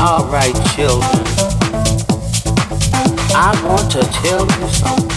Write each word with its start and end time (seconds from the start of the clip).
Alright, 0.00 0.54
children. 0.74 1.26
I 3.36 3.52
want 3.68 3.90
to 3.92 4.00
tell 4.00 4.46
you 4.46 4.68
something. 4.72 5.10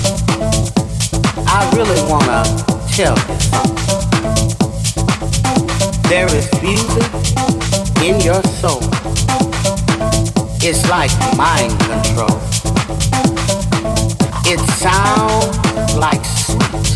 I 1.47 1.71
really 1.73 2.01
want 2.11 2.25
to 2.25 2.44
tell 2.91 3.16
you 3.16 3.39
something. 3.39 3.94
There 6.09 6.27
is 6.35 6.51
music 6.61 7.09
in 8.03 8.19
your 8.19 8.44
soul. 8.59 8.81
It's 10.61 10.83
like 10.89 11.11
mind 11.38 11.79
control. 11.79 12.38
It 14.45 14.59
sounds 14.77 15.95
like 15.95 16.25
sweet, 16.25 16.94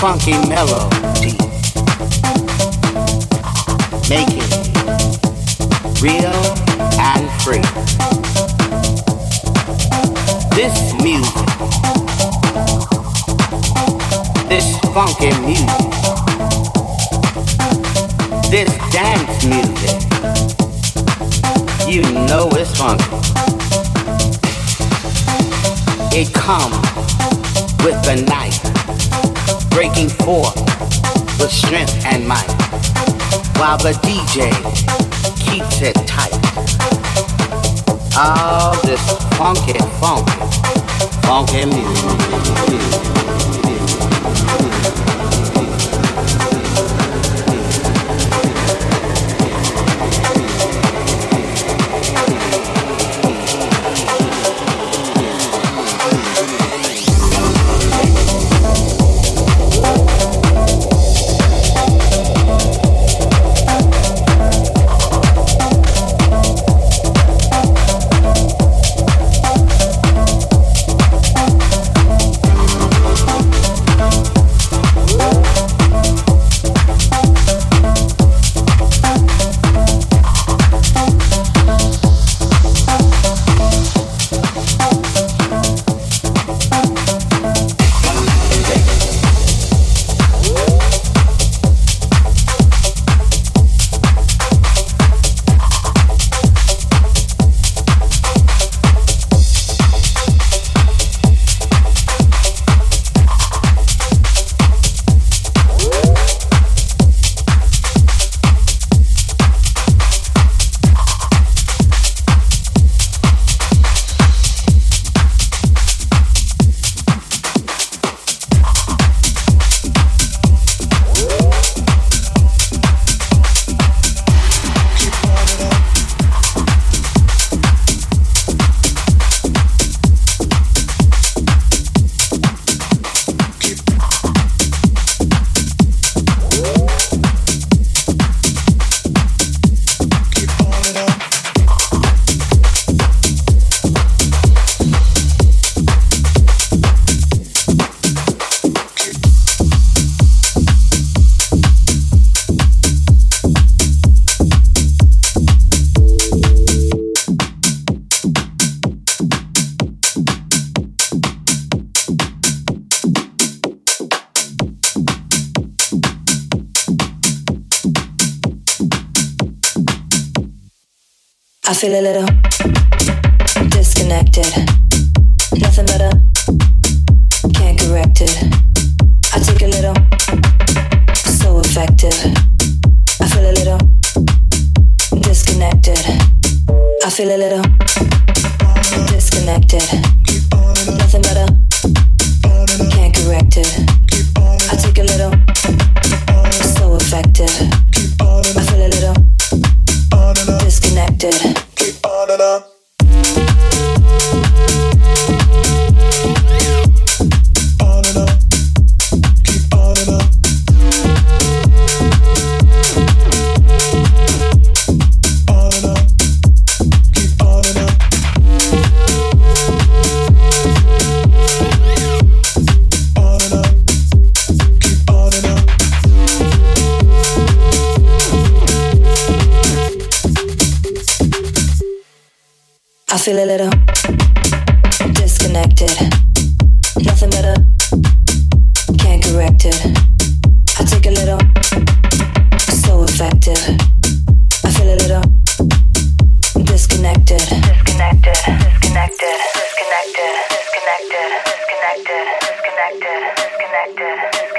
funky 0.00 0.36
melody. 0.48 1.38
Making 4.10 4.75
real 6.06 6.38
and 7.02 7.26
free. 7.42 7.66
This 10.54 10.76
music, 11.02 11.46
this 14.48 14.68
funky 14.94 15.32
music, 15.42 15.90
this 18.54 18.70
dance 18.94 19.44
music, 19.50 19.98
you 21.88 22.02
know 22.28 22.48
it's 22.52 22.70
funky. 22.78 23.04
It 26.14 26.32
comes 26.32 26.76
with 27.84 27.98
the 28.06 28.16
night, 28.28 28.56
breaking 29.70 30.10
forth 30.10 30.54
with 31.40 31.50
strength 31.50 32.06
and 32.06 32.28
might, 32.28 32.52
while 33.58 33.78
the 33.78 33.92
DJ 34.04 34.52
keeps 35.56 35.80
it. 35.80 35.95
All 38.18 38.74
this 38.80 39.12
funky, 39.36 39.78
funky, 40.00 40.32
funky 41.22 41.66
music. 41.66 41.96
feel 42.70 43.15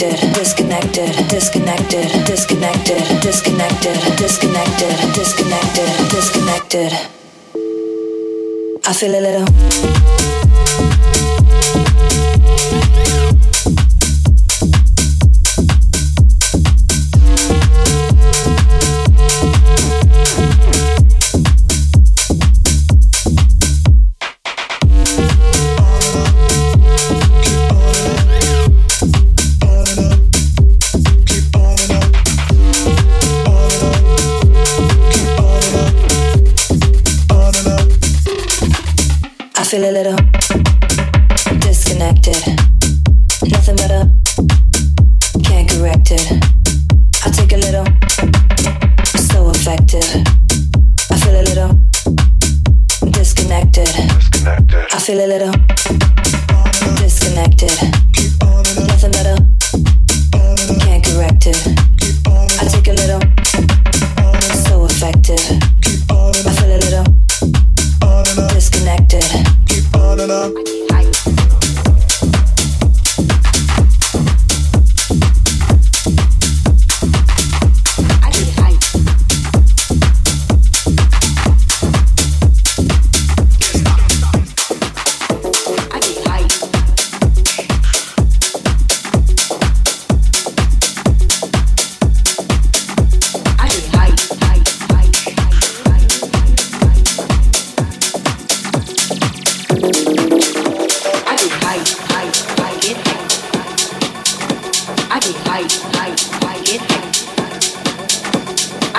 disconnected, 0.00 1.28
disconnected, 1.28 2.24
disconnected, 2.24 2.24
disconnected, 2.24 3.20
disconnected, 3.20 4.16
disconnected, 4.16 5.12
disconnected, 5.12 6.10
disconnected. 6.10 6.92
I 8.86 8.92
feel 8.94 9.14
a 9.14 9.20
little. 9.20 10.49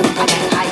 I 0.00 0.67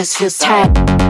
just 0.00 0.16
feels 0.16 0.38
tight. 0.38 1.09